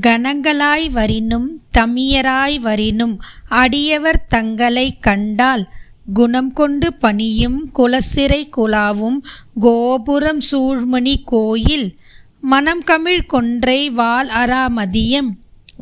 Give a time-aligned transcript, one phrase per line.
[0.00, 3.18] கணங்களாய் வரினும் தமியராய் வரினும்
[3.50, 5.68] அடியவர் தங்களை கண்டால்
[6.14, 9.18] குணம் கொண்டு பணியும் குலசிறை குலாவும்
[9.60, 11.96] கோபுரம் சூழ்மணி கோயில்
[12.40, 15.30] மனம் கமிழ் கொன்றை வால் அராமதியம்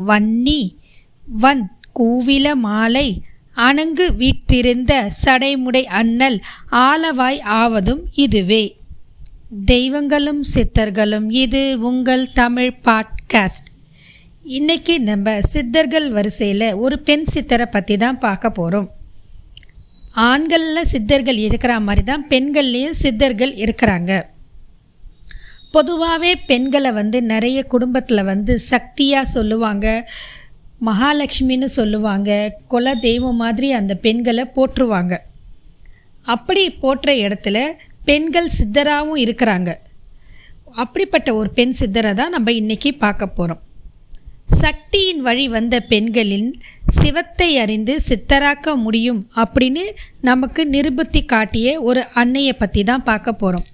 [0.06, 0.76] வன்னி
[1.26, 3.22] வன் கூவில மாலை
[3.56, 6.40] அணங்கு வீற்றிருந்த சடைமுடை அண்ணல்
[6.72, 8.76] ஆலவாய் ஆவதும் இதுவே.
[9.64, 13.70] தெய்வங்களும் சித்தர்களும் இது உங்கள் தமிழ் பாட்காஸ்ட்.
[14.44, 18.90] இன்னைக்கு நம்ம சித்தர்கள் வரிசையில் ஒரு பெண் சித்தரை பற்றி தான் பார்க்க போகிறோம்
[20.14, 24.26] ஆண்களில் சித்தர்கள் இருக்கிற மாதிரி தான் பெண்கள்லேயும் சித்தர்கள் இருக்கிறாங்க.
[25.70, 30.06] பொதுவாகவே பெண்களை வந்து நிறைய குடும்பத்தில் வந்து சக்தியாக சொல்லுவாங்க.
[30.86, 32.52] மகாலட்சுமின்னு சொல்லுவாங்க.
[32.68, 35.16] குல தெய்வம் மாதிரி அந்த பெண்களை போற்றுவாங்க.
[36.22, 37.70] அப்படி போற்ற இடத்துல
[38.04, 39.72] பெண்கள் சித்தராகவும் இருக்கிறாங்க.
[40.70, 43.62] அப்படிப்பட்ட ஒரு பெண் சித்தரை தான் நம்ம இன்றைக்கி பார்க்க போகிறோம்
[44.48, 49.84] சக்தியின் வழி வந்த பெண்களின் சிவத்தை அறிந்து சித்தராக்க முடியும் அப்படின்னு
[50.20, 53.64] நமக்கு நிருபத்தி காட்டிய ஒரு அன்னையை பற்றி தான் பார்க்க போகிறோம்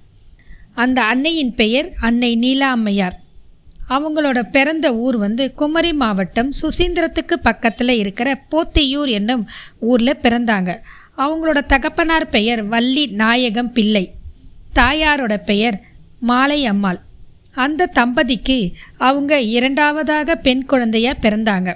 [0.75, 3.17] அந்த அன்னையின் பெயர் அன்னை நீலாம்மையார்
[3.89, 9.49] அவங்களோட பிறந்த ஊர் வந்து குமரி மாவட்டம் சுசீந்திரத்துக்கு பக்கத்தில் இருக்கிற போத்தியூர் என்னும்
[9.81, 10.71] ஊரில் பிறந்தாங்க.
[11.19, 14.05] அவங்களோட தகப்பனார் பெயர் வள்ளி நாயகம் பிள்ளை.
[14.75, 15.81] தாயாரோட பெயர்
[16.21, 17.01] மாலை அம்மாள்.
[17.55, 21.75] அந்த தம்பதிக்கு அவங்க இரண்டாவதாக பெண் குழந்தையாக பிறந்தாங்க.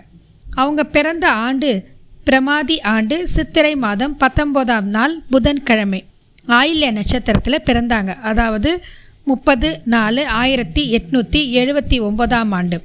[0.55, 1.92] அவங்க பிறந்த ஆண்டு
[2.25, 6.05] பிரமாதி ஆண்டு சித்திரை மாதம் பத்தொம்போதாம் நாள் புதன்கிழமை.
[6.48, 8.20] ஆயில்ய நட்சத்திரத்தில் பிறந்தாங்க.
[8.20, 8.83] அதாவது
[9.25, 12.83] முப்பது நாலு ஆயிரத்தி எட்நூற்றி எழுபத்தி ஒன்பதாம் ஆண்டு.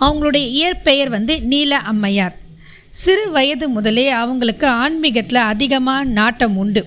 [0.00, 2.36] அவங்களுடைய இயற்பெயர் வந்து நீல அம்மையார்.
[2.88, 6.86] சிறு வயது முதலே அவங்களுக்கு ஆன்மீகத்தில் அதிகமாக நாட்டம் உண்டு.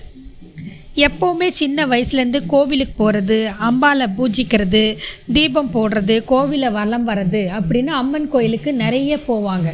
[1.04, 4.96] எப்போவுமே சின்ன வயசுலேருந்து கோவிலுக்கு போகிறது அம்பாவை பூஜிக்கிறது
[5.32, 9.68] தீபம் போடுறது கோவிலை வலம் வர்றது அப்படின்னு அம்மன் கோயிலுக்கு நிறைய போவாங்க.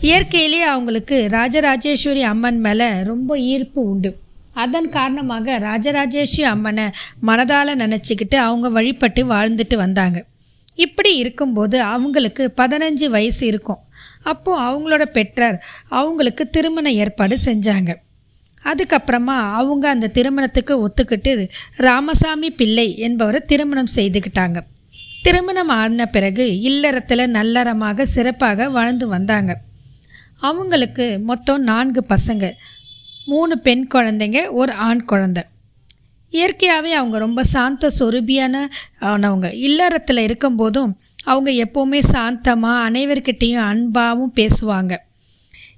[0.00, 4.10] இயற்கையிலே அவங்களுக்கு ராஜராஜேஸ்வரி அம்மன் மேலே ரொம்ப ஈர்ப்பு உண்டு.
[4.52, 6.84] அதன் காரணமாக ராஜராஜேஸ்வரி அம்மனை
[7.26, 10.24] மனதால் நினச்சிக்கிட்டு அவங்க வழிபட்டு வாழ்ந்துட்டு வந்தாங்க.
[10.74, 13.78] இப்படி இருக்கும்போது அவங்களுக்கு பதினஞ்சு வயசு இருக்கும்.
[14.22, 17.92] அப்போது அவங்களோட பெற்றார் அவங்களுக்கு திருமண ஏற்பாடு செஞ்சாங்க.
[18.64, 24.58] அதுக்கப்புறமா அவங்க அந்த திருமணத்துக்கு ஒத்துக்கிட்டு ராமசாமி பிள்ளை என்பவரை திருமணம் செய்துக்கிட்டாங்க.
[25.22, 29.52] திருமணம் ஆன பிறகு இல்லறத்தில் நல்லறமாக சிறப்பாக வாழ்ந்து வந்தாங்க.
[30.48, 32.44] அவங்களுக்கு மொத்தம் நான்கு பசங்க.
[33.26, 35.42] மூணு பெண் குழந்தைங்க ஒரு ஆண் குழந்தை.
[36.30, 40.92] இயற்கையாகவே அவங்க ரொம்ப சாந்த சொருபியானவங்க இல்லறத்தில் இருக்கும்போதும்
[41.24, 44.92] அவங்க எப்போவுமே சாந்தமாக அனைவர்கிட்டேயும் அன்பாகவும் பேசுவாங்க.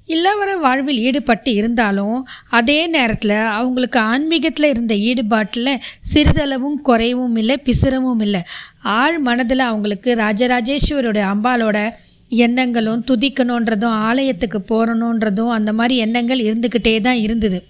[0.08, 5.80] இல்லவர வாழ்வில் ஈடுபட்டு இருந்தாலும் அதே நேரத்தில் அவங்களுக்கு ஆன்மீகத்தில் இருந்த ஈடுபாட்டில்
[6.14, 8.42] சிறிதளவும் குறைவும் இல்லை பிசிறவும் இல்லை.
[8.82, 11.90] ஆழ் மனதில் அவங்களுக்கு ராஜராஜேஸ்வரோட அம்பாலோட
[12.28, 17.60] எண்ணங்களும் துதிக்கணுன்றதும் ஆலயத்துக்கு போகணுன்றதும் அந்த மாதிரி எண்ணங்கள் இருந்துக்கிட்டே தான் இருந்தது.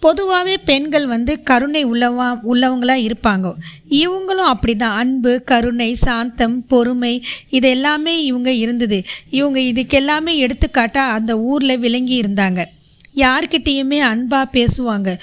[0.00, 3.52] பொதுவாகவே பெண்கள் வந்து கருணை உள்ளவா உள்ளவங்களாக இருப்பாங்க.
[3.90, 9.02] இவங்களும் அப்படி தான் அன்பு கருணை சாந்தம் பொறுமை இது எல்லாமே இவங்க இருந்தது.
[9.30, 12.64] இவங்க இதுக்கெல்லாமே எடுத்துக்காட்டாக அந்த ஊரில் விளங்கி இருந்தாங்க.
[13.16, 15.18] யார்கிட்டேயுமே அன்பாக பேசுவாங்க.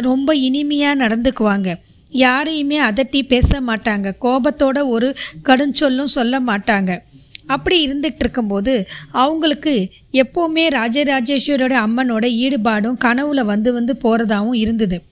[0.00, 1.74] ரொம்ப இனிமையாக நடந்துக்குவாங்க.
[2.10, 4.12] யாரையுமே அதட்டி பேச மாட்டாங்க.
[4.20, 5.14] கோபத்தோட ஒரு
[5.44, 7.02] கடுஞ்சொல்லும் சொல்ல மாட்டாங்க.
[7.46, 15.02] அப்படி இருந்துகிட்டு இருக்கும்போது அவங்களுக்கு எப்போவுமே ராஜராஜேஸ்வரோட அம்மனோட ஈடுபாடும் கனவுல வந்து வந்து போகிறதாகவும் இருந்தது.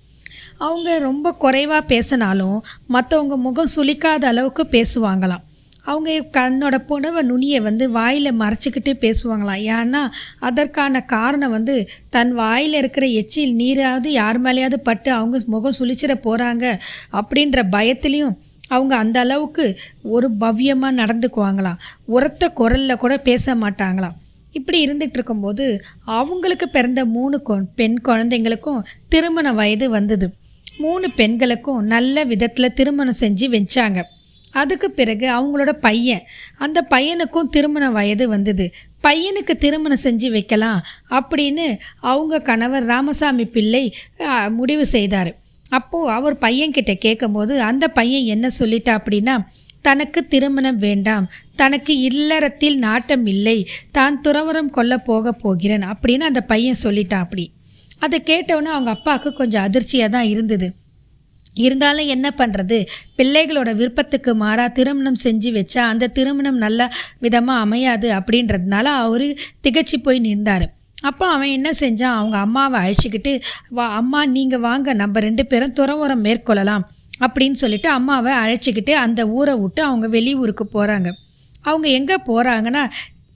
[0.58, 5.42] அவங்க ரொம்ப குறைவாக பேசினாலும் மற்றவங்க முகம் சுளிக்காத அளவுக்கு பேசுவாங்களாம்.
[5.84, 9.62] அவங்க கண்ணோட புனவை நுனியை வந்து வாயில் மறைச்சிக்கிட்டே பேசுவாங்களாம்.
[9.76, 10.02] ஏன்னா
[10.38, 16.78] அதற்கான காரணம் வந்து தன் வாயில் இருக்கிற எச்சில் நீராவது யார் மேலேயாவது பட்டு அவங்க முகம் சுழிச்சிட போகிறாங்க
[17.12, 18.36] அப்படின்ற பயத்துலேயும்
[18.68, 21.78] அவங்க அந்த அளவுக்கு ஒரு பவ்யமாக நடந்துக்குவாங்களாம்.
[22.06, 24.16] உரத்த குரலில் கூட பேச மாட்டாங்களாம்.
[24.52, 30.34] இப்படி இருந்துகிட்டு இருக்கும்போது அவங்களுக்கு பிறந்த மூணு கொ பெண் குழந்தைங்களுக்கும் திருமண வயது வந்தது.
[30.78, 34.02] மூணு பெண்களுக்கும் நல்ல விதத்தில் திருமணம் செஞ்சு வச்சாங்க.
[34.60, 36.24] அதுக்கு பிறகு அவங்களோட பையன்.
[36.64, 38.66] அந்த பையனுக்கும் திருமண வயது வந்தது.
[39.06, 40.80] பையனுக்கு திருமணம் செஞ்சு வைக்கலாம்
[41.18, 41.66] அப்படின்னு
[42.12, 43.84] அவங்க கணவர் ராமசாமி பிள்ளை
[44.58, 45.30] முடிவு செய்தார்.
[45.78, 49.36] அப்போது அவர் பையன்கிட்ட கேட்கும்போது அந்த பையன் என்ன சொல்லிட்டா அப்படின்னா
[49.86, 51.24] தனக்கு திருமணம் வேண்டாம்.
[51.60, 53.58] தனக்கு இல்லறத்தில் நாட்டம் இல்லை.
[53.90, 57.46] தான் துறவரம் கொல்ல போக போகிறேன் அப்படின்னு அந்த பையன் சொல்லிட்டான் அப்படி.
[57.98, 60.68] அதை கேட்டவுடனே அவங்க அப்பாவுக்கு கொஞ்சம் அதிர்ச்சியாக தான் இருந்தது.
[61.54, 68.84] இருந்தாலும் என்ன பண்ணுறது பிள்ளைகளோட விருப்பத்துக்கு மாறாக திருமணம் செஞ்சு வச்சா அந்த திருமணம் நல்ல விதமாக அமையாது அப்படின்றதுனால
[68.84, 69.26] அவர்
[69.66, 70.66] திகச்சு போய் நின்றார்.
[71.02, 72.16] அப்போ அவன் என்ன செஞ்சான்?
[72.18, 74.94] அவங்க அம்மாவை அழைச்சிக்கிட்டு வா அம்மா நீங்கள் வாங்க.
[74.94, 76.84] நம்ம ரெண்டு பேரும் துறவுரம் மேற்கொள்ளலாம்.
[77.24, 81.10] அப்படின்னு சொல்லிட்டு அம்மாவை அழைச்சிக்கிட்டு அந்த ஊரை விட்டு அவங்க வெளியூருக்கு போகிறாங்க
[81.62, 82.84] அவங்க எங்கே போகிறாங்கன்னா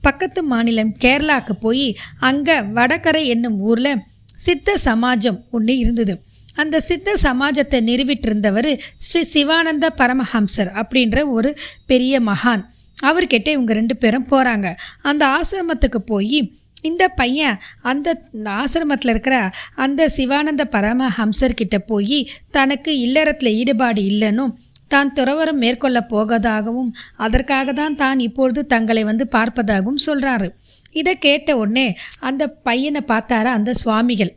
[0.01, 4.03] பக்கத்து மாநிலம் கேரளாவுக்கு போய் அங்கே வடகரை என்னும் ஊரில்
[4.35, 6.13] சித்த சமாஜம் ஒன்று இருந்தது.
[6.57, 8.71] அந்த சித்த சமாஜத்தை நிறுவிட்டிருந்தவர்
[9.05, 11.51] ஸ்ரீ சிவானந்த பரமஹம்சர் அப்படின்ற ஒரு
[11.85, 12.63] பெரிய மகான்.
[12.97, 14.67] அவர்கிட்ட இவங்க ரெண்டு பேரும் போகிறாங்க
[15.01, 16.39] அந்த ஆசிரமத்துக்கு போய்
[16.81, 18.07] இந்த பையன் அந்த
[18.55, 19.37] ஆசிரமத்தில் இருக்கிற
[19.75, 22.19] அந்த சிவானந்த பரமஹம்சர்கிட்ட போய்
[22.51, 24.53] தனக்கு இல்லறத்தில் ஈடுபாடு இல்லைன்னும்
[24.87, 30.47] தான் துறவரம் மேற்கொள்ள போவதாகவும் அதற்காக தான் தான் இப்பொழுது தங்களை வந்து பார்ப்பதாகவும் சொல்கிறாரு
[30.91, 31.87] இதை கேட்ட உடனே
[32.19, 34.31] அந்த பையனை பார்த்தாரா அந்த சுவாமிகள்.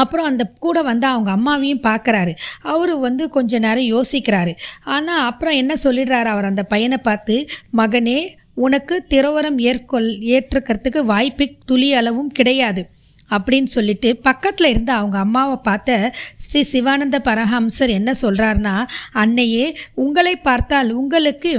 [0.00, 2.32] அப்புறம் அந்த கூட வந்து அவங்க அம்மாவையும் பார்க்குறாரு
[2.72, 4.52] அவர் வந்து கொஞ்ச நேரம் யோசிக்கிறாரு.
[4.96, 6.28] ஆனால் அப்புறம் என்ன சொல்லிடுறாரு?
[6.34, 7.36] அவர் அந்த பையனை பார்த்து
[7.76, 8.18] மகனே
[8.66, 12.82] உனக்கு திரவரம் ஏற்கொள் ஏற்றுக்கிறதுக்கு வாய்ப்பு துளி அளவும் கிடையாது.
[13.30, 15.96] அப்படின்னு சொல்லிட்டு பக்கத்தில் இருந்த அவங்க அம்மாவை பார்த்த
[16.34, 18.74] ஸ்ரீ சிவானந்த பரஹம்சர் என்ன சொல்கிறாருன்னா
[19.22, 19.66] அன்னையே
[20.04, 21.52] உங்களை பார்த்தால் உங்களுக்கு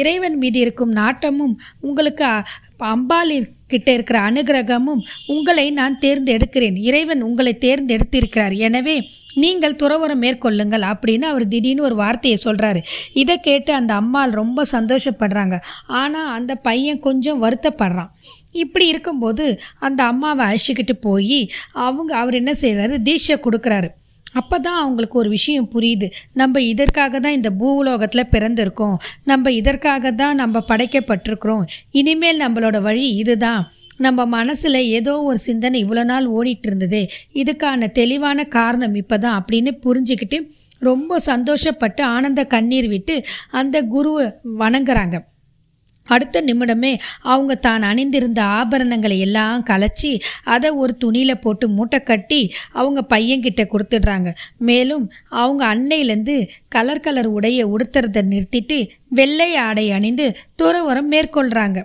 [0.00, 2.24] இறைவன் மீது இருக்கும் நாட்டமும் உங்களுக்கு
[2.94, 6.76] அம்பாளிக்கிட்ட இருக்கிற அனுகிரகமும் உங்களை நான் தேர்ந்தெடுக்கிறேன்.
[6.88, 8.54] இறைவன் உங்களை தேர்ந்தெடுத்திருக்கிறார்.
[8.56, 8.96] எனவே
[9.34, 12.82] நீங்கள் துறவரம் மேற்கொள்ளுங்கள் அப்படின்னு அவர் திடீர்னு ஒரு வார்த்தையை சொல்கிறாரு
[13.12, 15.58] இதை கேட்டு அந்த அம்மாள் ரொம்ப சந்தோஷப்படுறாங்க.
[15.86, 18.12] ஆனால் அந்த பையன் கொஞ்சம் வருத்தப்படுறான்.
[18.52, 21.40] இப்படி இருக்கும்போது அந்த அம்மாவை அழைச்சிக்கிட்டு போய்
[21.72, 23.90] அவங்க அவர் என்ன செய்கிறாரு தீட்சை கொடுக்குறாரு.
[24.34, 26.06] அப்போ தான் அவங்களுக்கு ஒரு விஷயம் புரியுது.
[26.32, 28.96] நம்ம இதற்காக தான் இந்த பூலோகத்தில் பிறந்திருக்கோம்.
[29.24, 31.64] நம்ம இதற்காக தான் நம்ம படைக்கப்பட்டிருக்கிறோம்.
[31.92, 33.62] இனிமேல் நம்மளோட வழி இதுதான்.
[34.06, 37.00] நம்ம மனசில் ஏதோ ஒரு சிந்தனை இவ்வளோ நாள் ஓடிட்டு இருந்தது
[37.34, 40.38] இதுக்கான தெளிவான காரணம் இப்போ தான் அப்படின்னு புரிஞ்சுக்கிட்டு
[40.78, 44.26] ரொம்ப சந்தோஷப்பட்டு ஆனந்த கண்ணீர் விட்டு அந்த குருவை
[44.58, 45.18] வணங்குறாங்க.
[46.08, 50.12] அடுத்த நிமிடமே அவங்க தான் அணிந்திருந்த ஆபரணங்களை எல்லாம் கலைச்சி
[50.44, 52.40] அதை ஒரு துணியில் போட்டு மூட்டை கட்டி
[52.72, 54.28] அவங்க பையன்கிட்ட கொடுத்துடுறாங்க.
[54.58, 55.04] மேலும்
[55.42, 56.36] அவங்க அன்னையிலேருந்து
[56.68, 58.78] கலர் கலர் உடையை உடுத்துறதை நிறுத்திட்டு
[59.08, 60.26] வெள்ளை ஆடை அணிந்து
[60.62, 61.78] துறவரம் மேற்கொள்கிறாங்க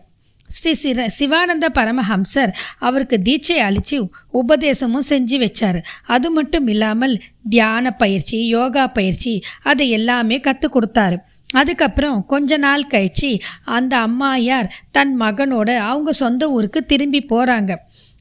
[0.55, 3.97] ஸ்ரீ சிர சிவானந்த பரமஹம்சர் அவருக்கு தீட்சை அளித்து
[4.33, 5.79] உபதேசமும் செஞ்சு வச்சார்.
[6.05, 7.15] அது மட்டும் இல்லாமல்
[7.49, 9.33] தியான பயிற்சி யோகா பயிற்சி
[9.63, 11.17] அதை எல்லாமே கற்றுக் கொடுத்தாரு.
[11.53, 13.31] அதுக்கப்புறம் கொஞ்ச நாள் கழிச்சு
[13.65, 17.73] அந்த அம்மாயார் தன் மகனோட அவங்க சொந்த ஊருக்கு திரும்பி போகிறாங்க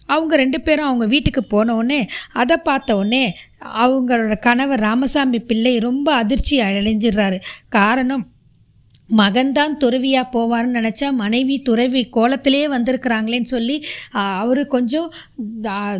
[0.06, 2.00] அவங்க ரெண்டு பேரும் அவங்க வீட்டுக்கு போனவுடனே
[2.32, 3.24] அதை பார்த்தவொடனே
[3.84, 7.38] அவங்களோட கணவர் ராமசாமி பிள்ளை ரொம்ப அதிர்ச்சி அடைஞ்சிடுறாரு.
[7.68, 8.24] காரணம்
[9.16, 13.76] மகன்தான் துறவியாக போவார்னு நினச்சா மனைவி துறவி கோலத்திலே வந்திருக்கிறாங்களேன்னு சொல்லி
[14.42, 15.08] அவர் கொஞ்சம்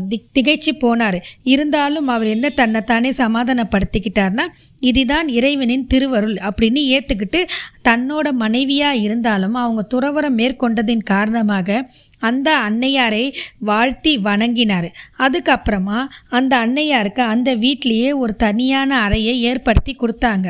[0.08, 1.18] திக் திகைச்சு போனார்.
[1.54, 4.46] இருந்தாலும் அவர் என்ன தன்னைத்தானே சமாதானப்படுத்திக்கிட்டார்னா
[4.80, 7.40] இதுதான் இறைவனின் திருவருள் அப்படின்னு ஏற்றுக்கிட்டு
[7.88, 11.78] தன்னோட மனைவியாக இருந்தாலும் அவங்க துறவரம் மேற்கொண்டதின் காரணமாக
[12.18, 13.24] அந்த அன்னையாரை
[13.70, 14.88] வாழ்த்தி வணங்கினார்.
[15.18, 20.48] அதுக்கப்புறமா அந்த அன்னையாருக்கு அந்த வீட்லேயே ஒரு தனியான அறையை ஏற்படுத்தி கொடுத்தாங்க.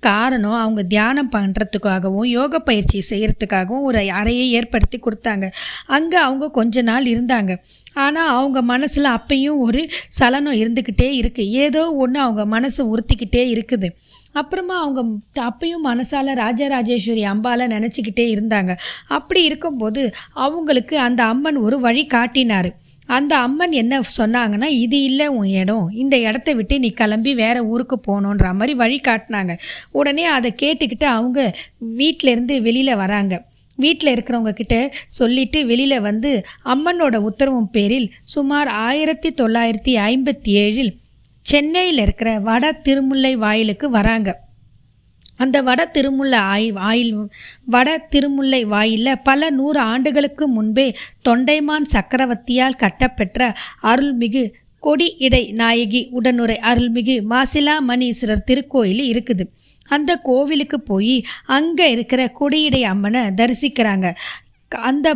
[0.00, 5.46] காரணம் அவங்க தியானம் பண்ணுறதுக்காகவும் யோக பயிற்சி செய்கிறதுக்காகவும் ஒரு அறையை ஏற்படுத்தி கொடுத்தாங்க.
[5.86, 7.54] அங்கே அவங்க கொஞ்ச நாள் இருந்தாங்க.
[7.94, 9.82] ஆனால் அவங்க மனசில் அப்பையும் ஒரு
[10.18, 13.90] சலனம் இருந்துக்கிட்டே இருக்குது ஏதோ ஒன்று அவங்க மனசை உறுத்திக்கிட்டே இருக்குது.
[14.32, 15.00] அப்புறமா அவங்க
[15.48, 18.72] அப்பையும் மனசால் ராஜராஜேஸ்வரி அம்பால நினச்சிக்கிட்டே இருந்தாங்க.
[19.06, 20.02] அப்படி இருக்கும்போது
[20.46, 22.70] அவங்களுக்கு அந்த அம்மன் ஒரு வழி காட்டினார்.
[23.16, 25.86] அந்த அம்மன் என்ன சொன்னாங்கன்னா இது இல்லை உன் இடம்.
[26.02, 29.54] இந்த இடத்த விட்டு நீ கிளம்பி வேற ஊருக்கு போகணுன்ற மாதிரி வழி காட்டினாங்க.
[29.90, 31.56] உடனே அதை கேட்டுக்கிட்டு அவங்க
[31.98, 33.34] வீட்டிலேருந்து வெளியில் வராங்க.
[33.76, 36.30] வீட்டில் இருக்கிறவங்க கிட்ட சொல்லிட்டு வெளியில் வந்து
[36.64, 40.92] அம்மனோட உத்தரவும் பேரில் சுமார் ஆயிரத்தி தொள்ளாயிரத்தி ஐம்பத்தி ஏழில்
[41.40, 44.30] சென்னையில் இருக்கிற வட திருமுல்லை வாயிலுக்கு வராங்க.
[45.40, 47.12] அந்த வட திருமுல்லை ஆய் ஆயில்
[47.74, 50.88] வட திருமுல்லை வாயிலில் பல நூறு ஆண்டுகளுக்கு முன்பே
[51.28, 54.44] தொண்டைமான் சக்கரவர்த்தியால் கட்டப்பெற்ற அருள்மிகு
[54.82, 59.44] கொடி இடை நாயகி உடனுரை அருள்மிகு மாசிலா மணீஸ்வரர் திருக்கோயில் இருக்குது.
[59.88, 61.16] அந்த கோவிலுக்கு போய்
[61.56, 64.06] அங்கே இருக்கிற கொடியடை அம்மனை தரிசிக்கிறாங்க.
[64.72, 65.08] அந்த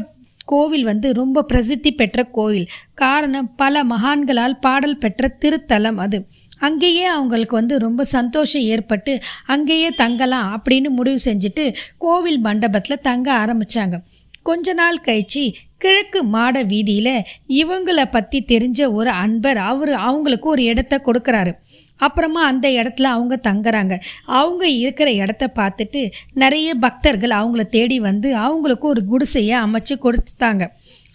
[0.45, 2.67] கோவில் வந்து ரொம்ப பிரசித்தி பெற்ற கோவில்.
[2.95, 6.19] காரணம் பல மகான்களால் பாடல் பெற்ற திருத்தலம் அது.
[6.59, 9.15] அங்கேயே அவங்களுக்கு வந்து ரொம்ப சந்தோஷம் ஏற்பட்டு
[9.47, 13.99] அங்கேயே தங்கலாம் அப்படின்னு முடிவு செஞ்சுட்டு கோவில் மண்டபத்தில் தங்க ஆரம்பித்தாங்க
[14.43, 21.01] கொஞ்ச நாள் கழிச்சு கிழக்கு மாட வீதியில் இவங்களை பற்றி தெரிஞ்ச ஒரு அன்பர் அவர் அவங்களுக்கு ஒரு இடத்த
[21.05, 21.53] கொடுக்குறாரு.
[21.97, 24.01] அப்புறமா அந்த இடத்துல அவங்க தங்குறாங்க.
[24.27, 30.69] அவங்க இருக்கிற இடத்த பார்த்துட்டு நிறைய பக்தர்கள் அவங்கள தேடி வந்து அவங்களுக்கு ஒரு குடிசையை அமைச்சு கொடுத்தாங்க.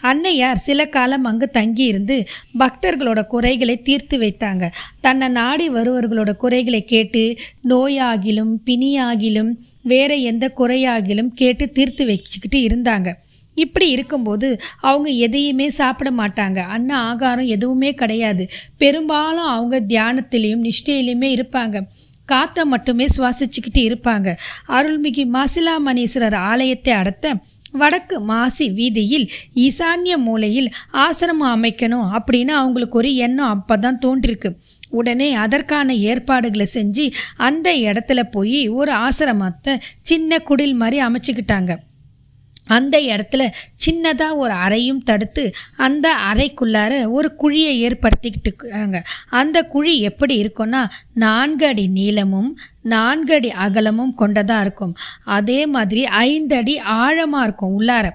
[0.03, 2.27] அன்னையார் சில காலம் அங்கு தங்கி இருந்து
[2.59, 4.71] பக்தர்களோட குறைகளை தீர்த்து வைத்தாங்க.
[5.01, 7.37] தன்னை நாடி வருவர்களோட குறைகளை கேட்டு
[7.69, 13.13] நோயாகிலும் பிணியாகிலும் வேற எந்த குறையாகிலும் கேட்டு தீர்த்து வச்சுக்கிட்டு இருந்தாங்க.
[13.59, 14.49] இப்படி இருக்கும்போது
[14.89, 16.59] அவங்க எதையுமே சாப்பிட மாட்டாங்க.
[16.75, 18.45] அன்ன ஆகாரம் எதுவுமே கிடையாது.
[18.77, 21.77] பெரும்பாலும் அவங்க தியானத்திலையும் நிஷ்டையிலையுமே இருப்பாங்க.
[22.25, 24.27] காற்றை மட்டுமே சுவாசிச்சுக்கிட்டு இருப்பாங்க.
[24.77, 27.33] அருள்மிகு மாசிலாமணீஸ்வரர் ஆலயத்தை அடுத்த
[27.71, 29.25] வடக்கு மாசி வீதியில்
[29.65, 30.69] ஈசான்ய மூலையில்
[31.03, 34.49] ஆசிரமம் அமைக்கணும் அப்படின்னு அவங்களுக்கு ஒரு எண்ணம் அப்போ தான் தோன்றிருக்கு.
[34.99, 37.05] உடனே அதற்கான ஏற்பாடுகளை செஞ்சு
[37.47, 39.75] அந்த இடத்துல போய் ஒரு ஆசிரமத்தை
[40.09, 41.71] சின்ன குடில் மாதிரி அமைச்சுக்கிட்டாங்க.
[42.75, 43.43] அந்த இடத்துல
[43.85, 45.43] சின்னதாக ஒரு அறையும் தடுத்து
[45.87, 49.03] அந்த அறைக்குள்ளார ஒரு குழியை ஏற்படுத்திக்கிட்டு
[49.39, 50.81] அந்த குழி எப்படி இருக்கும்னா
[51.25, 52.51] நான்கு அடி நீளமும்
[52.93, 54.93] நான்கு அடி அகலமும் கொண்டதாக இருக்கும்.
[55.37, 58.07] அதே மாதிரி ஐந்து அடி ஆழமாக இருக்கும் உள்ளார.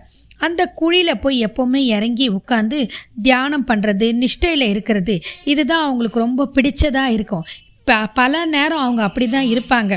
[0.47, 2.79] அந்த குழியில் போய் எப்போவுமே இறங்கி உட்காந்து
[3.27, 5.15] தியானம் பண்ணுறது நிஷ்டையில் இருக்கிறது
[5.53, 7.45] இதுதான் அவங்களுக்கு ரொம்ப பிடிச்சதாக இருக்கும்.
[7.89, 9.95] ப பல நேரம் அவங்க அப்படி தான் இருப்பாங்க.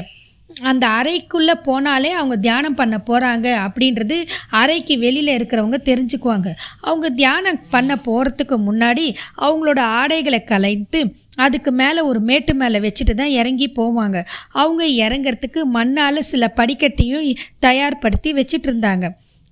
[0.62, 6.56] அந்த அறைக்குள்ளே போனாலே அவங்க தியானம் பண்ண போகிறாங்க அப்படின்றது அறைக்கு வெளியில் இருக்கிறவங்க தெரிஞ்சுக்குவாங்க.
[6.82, 13.36] அவங்க தியானம் பண்ண போகிறதுக்கு முன்னாடி அவங்களோட ஆடைகளை கலைத்து அதுக்கு மேலே ஒரு மேட்டு மேலே வச்சுட்டு தான்
[13.40, 14.26] இறங்கி போவாங்க.
[14.52, 19.10] அவங்க இறங்கிறதுக்கு மண்ணால் சில படிக்கட்டையும் தயார்படுத்தி வச்சிட்டு இருந்தாங்க.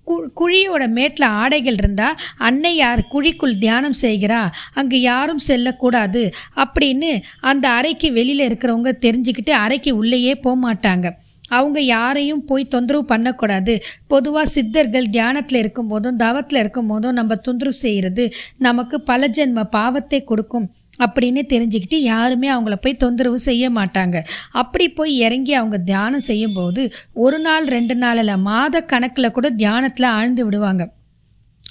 [0.07, 4.41] கு குழியோட மேட்டில் ஆடைகள் இருந்தால் அன்னை யார் குழிக்குள் தியானம் செய்கிறா?
[4.73, 6.23] அங்கே யாரும் செல்லக்கூடாது.
[6.63, 7.11] அப்படின்னு
[7.51, 11.07] அந்த அறைக்கு வெளியில் இருக்கிறவங்க தெரிஞ்சுக்கிட்டு அறைக்கு உள்ளேயே போக மாட்டாங்க
[11.49, 13.73] அவங்க யாரையும் போய் தொந்தரவு பண்ணக்கூடாது.
[14.07, 18.23] பொதுவாக சித்தர்கள் தியானத்தில் இருக்கும் போதும் தவத்தில் இருக்கும் போதும் நம்ம தொந்தரவு செய்கிறது
[18.67, 20.67] நமக்கு பல ஜென்ம பாவத்தை கொடுக்கும்.
[20.99, 24.23] அப்படின்னு தெரிஞ்சுக்கிட்டு யாருமே அவங்கள போய் தொந்தரவு செய்ய மாட்டாங்க.
[24.51, 30.43] அப்படி போய் இறங்கி அவங்க தியானம் செய்யும்போது ஒரு நாள் ரெண்டு நாளில் மாத கணக்கில் கூட தியானத்தில் ஆழ்ந்து
[30.43, 30.93] விடுவாங்க.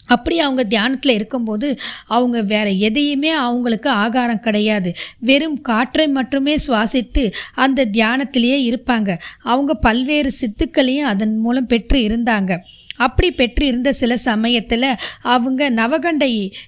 [0.07, 4.95] அப்படி அவங்க தியானத்தில் இருக்கும்போது அவங்க வேற எதையுமே அவங்களுக்கு ஆகாரம் கிடையாது.
[5.19, 9.19] வெறும் காற்றை மட்டுமே சுவாசித்து அந்த தியானத்திலேயே இருப்பாங்க.
[9.43, 12.59] அவங்க பல்வேறு சித்துக்களையும் அதன் மூலம் பெற்று இருந்தாங்க.
[12.97, 14.89] அப்படி பெற்று இருந்த சில சமயத்தில்
[15.23, 16.25] அவங்க நவகண்ட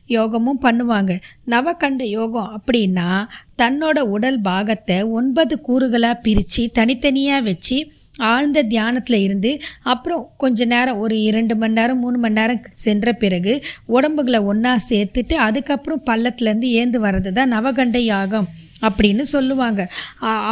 [0.06, 1.12] யோகமும் பண்ணுவாங்க.
[1.46, 3.08] நவகண்ட யோகம் அப்படின்னா
[3.62, 7.78] தன்னோட உடல் பாகத்தை ஒன்பது கூறுகளாக பிரித்து தனித்தனியாக வச்சு
[8.18, 13.62] ஆழ்ந்த தியானத்தில் இருந்து அப்புறம் கொஞ்ச நேரம் ஒரு இரண்டு மணி நேரம் மூணு மணி நேரம் சென்ற பிறகு
[13.86, 18.48] உடம்புகளை ஒன்றா சேர்த்துட்டு அதுக்கப்புறம் பள்ளத்துலேருந்து ஏந்து வர்றது தான் நவகண்ட யாகம்.
[18.82, 19.80] அப்படின்னு சொல்லுவாங்க.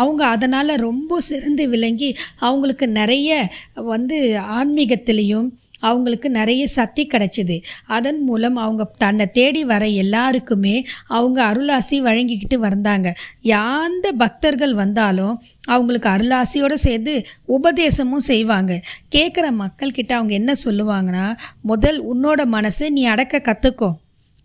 [0.00, 4.18] அவங்க அதனால் ரொம்ப சிறந்து விளங்கி அவங்களுக்கு நிறைய வந்து
[4.58, 5.48] ஆன்மீகத்திலையும்
[5.80, 7.56] அவங்களுக்கு நிறைய சக்தி கிடைச்சிது.
[7.86, 10.76] அதன் மூலம் அவங்க தன்னை தேடி வர எல்லாருக்குமே
[11.06, 13.08] அவங்க அருளாசி வழங்கிக்கிட்டு வந்தாங்க.
[13.42, 15.34] யாந்த பக்தர்கள் வந்தாலும்
[15.66, 17.16] அவங்களுக்கு அருளாசியோடு சேர்ந்து
[17.48, 18.80] உபதேசமும் செய்வாங்க.
[19.16, 21.26] கேட்குற மக்கள்கிட்ட அவங்க என்ன சொல்லுவாங்கன்னா
[21.62, 23.90] முதல் உன்னோட மனசை நீ அடக்க கற்றுக்கோ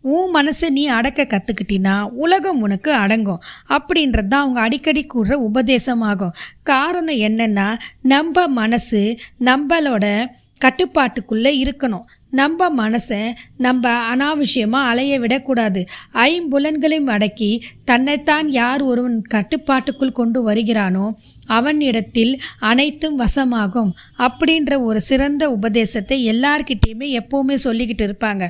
[0.02, 3.42] உன் மனசை நீ அடக்க கற்றுக்கிட்டினா உலகம் உனக்கு அடங்கும்.
[3.70, 6.36] அப்படின்றது தான் அவங்க அடிக்கடி கூடுற உபதேசமாகும்.
[6.64, 10.26] காரணம் என்னென்னா நம்ம மனசு நம்மளோட
[10.66, 12.06] கட்டுப்பாட்டுக்குள்ளே இருக்கணும்.
[12.32, 13.20] நம்ம மனசை
[13.58, 15.82] நம்ம அனாவசியமாக அலைய விடக்கூடாது.
[16.14, 21.06] ஐம்புலன்களையும் அடக்கி தன்னைத்தான் யார் ஒருவன் கட்டுப்பாட்டுக்குள் கொண்டு வருகிறானோ
[21.48, 28.46] அவனிடத்தில் அனைத்தும் வசமாகும் அப்படின்ற ஒரு சிறந்த உபதேசத்தை எல்லார்கிட்டேயுமே எப்போவுமே சொல்லிக்கிட்டு இருப்பாங்க.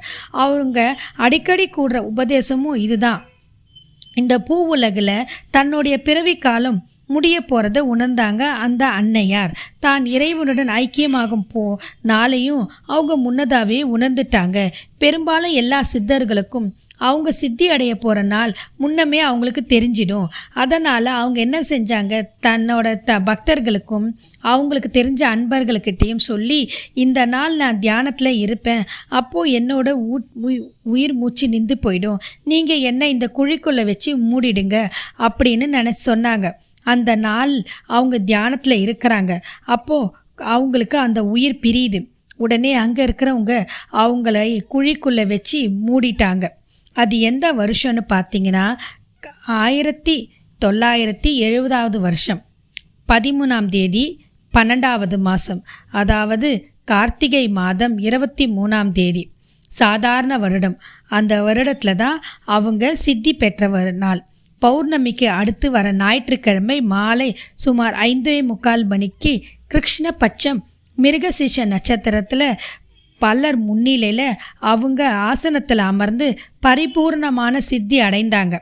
[0.45, 3.23] அவங்க அடிக்கடி கூடுற உபதேசமும் இதுதான்.
[4.15, 6.79] இந்த பூ உலகில் தன்னுடைய பிறவி காலம்
[7.13, 9.53] முடிய போகிறத உணர்ந்தாங்க அந்த அன்னையார்.
[9.85, 11.63] தான் இறைவனுடன் ஐக்கியமாகும் போ
[12.11, 14.57] நாளையும் அவங்க முன்னதாகவே உணர்ந்துட்டாங்க.
[15.03, 16.67] பெரும்பாலும் எல்லா சித்தர்களுக்கும்
[17.07, 18.51] அவங்க சித்தி அடைய போகிற நாள்
[18.81, 20.27] முன்னமே அவங்களுக்கு தெரிஞ்சிடும்.
[20.63, 22.13] அதனால் அவங்க என்ன செஞ்சாங்க?
[22.47, 24.07] தன்னோட த பக்தர்களுக்கும்
[24.53, 26.59] அவங்களுக்கு தெரிஞ்ச அன்பர்களுக்கிட்டேயும் சொல்லி
[27.05, 28.83] இந்த நாள் நான் தியானத்தில் இருப்பேன்.
[29.19, 29.89] அப்போது என்னோட
[30.95, 32.19] உயிர் மூச்சு நின்று போயிடும்.
[32.51, 34.77] நீங்கள் என்ன இந்த குழிக்குள்ளே வச்சு மூடிடுங்க.
[35.27, 36.47] அப்படின்னு நினச்சி சொன்னாங்க.
[36.89, 37.53] அந்த நாள்
[37.85, 39.33] அவங்க தியானத்தில் இருக்கிறாங்க.
[39.75, 41.99] அப்போது அவங்களுக்கு அந்த உயிர் பிரியுது.
[42.37, 43.53] உடனே அங்கே இருக்கிறவங்க
[43.93, 44.37] அவங்கள
[44.73, 46.45] குழிக்குள்ளே வச்சு மூடிட்டாங்க.
[46.93, 48.67] அது எந்த வருஷம்னு பார்த்தீங்கன்னா
[49.63, 50.17] ஆயிரத்தி
[50.65, 52.41] தொள்ளாயிரத்தி எழுபதாவது வருஷம்.
[53.07, 54.05] பதிமூணாம் தேதி
[54.53, 56.49] பன்னெண்டாவது மாதம் அதாவது
[56.85, 59.23] கார்த்திகை மாதம் இருபத்தி மூணாம் தேதி.
[59.79, 60.77] சாதாரண வருடம்.
[61.17, 63.67] அந்த வருடத்தில் தான் அவங்க சித்தி பெற்ற
[64.03, 64.21] நாள்.
[64.61, 67.29] பௌர்ணமிக்கு அடுத்து வர ஞாயிற்றுக்கிழமை மாலை
[67.65, 69.33] சுமார் ஐந்தே முக்கால் மணிக்கு
[69.73, 70.61] கிருஷ்ணபட்சம்
[70.97, 72.47] மிருகசீஷ நட்சத்திரத்தில்
[73.21, 74.27] பலர் முன்னிலையில்
[74.71, 76.27] அவங்க ஆசனத்தில் அமர்ந்து
[76.65, 78.55] பரிபூர்ணமான சித்தி அடைந்தாங்க.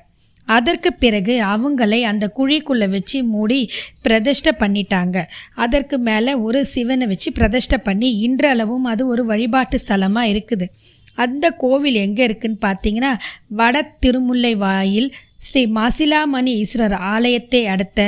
[0.47, 3.59] அதற்கு பிறகு அவங்களை அந்த குழிக்குள்ளே வச்சு மூடி
[4.01, 5.17] பிரதிஷ்டை பண்ணிட்டாங்க.
[5.55, 10.67] அதற்கு மேலே ஒரு சிவனை வச்சு பிரதிஷ்டை பண்ணி இன்றளவும் அது ஒரு வழிபாட்டு ஸ்தலமாக இருக்குது.
[11.17, 13.11] அந்த கோவில் எங்கே இருக்குன்னு பார்த்தீங்கன்னா
[13.59, 15.09] வட திருமுல்லை வாயில்
[15.45, 17.99] ஸ்ரீ மாசிலாமணி ஈஸ்வரர் ஆலயத்தை அடுத்த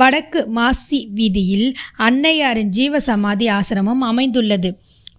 [0.00, 1.68] வடக்கு மாசி வீதியில்
[2.06, 4.70] அன்னையாரின் ஜீவ சமாதி ஆசிரமம் அமைந்துள்ளது.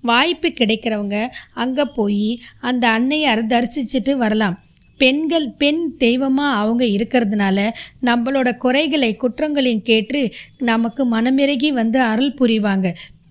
[0.02, 1.18] வாய்ப்பு கிடைக்கிறவங்க
[1.64, 2.28] அங்கே போய்
[2.70, 4.58] அந்த அன்னையார் தரிசிச்சுட்டு வரலாம்.
[5.00, 7.58] பெண்கள் பெண் தெய்வமாக அவங்க இருக்கிறதுனால
[8.10, 10.20] நம்மளோட குறைகளை குற்றங்களையும் கேட்டு
[10.70, 12.88] நமக்கு மனமிறகி வந்து அருள் புரிவாங்க.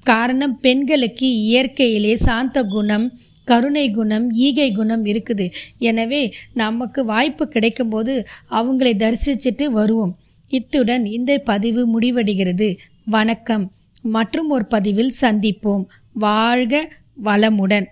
[0.06, 3.06] காரணம் பெண்களுக்கு இயற்கையிலே சாந்த குணம்
[3.44, 5.52] கருணை குணம் ஈகை குணம் இருக்குது.
[5.78, 10.18] எனவே நமக்கு வாய்ப்பு கிடைக்கும்போது அவங்களை தரிசிச்சுட்டு வருவோம்.
[10.48, 12.76] இத்துடன் இந்த பதிவு முடிவடைகிறது.
[13.04, 13.72] வணக்கம்.
[14.02, 15.84] மற்றும் ஒரு பதிவில் சந்திப்போம்.
[16.12, 16.92] வாழ்க
[17.24, 17.86] வளமுடன்.